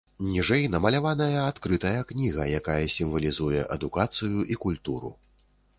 Ніжэй 0.27 0.63
намаляваная 0.75 1.43
адкрытая 1.51 2.01
кніга, 2.13 2.49
якая 2.61 2.81
сімвалізуе 2.97 3.61
адукацыю 3.79 4.39
і 4.57 4.61
культуру. 4.67 5.19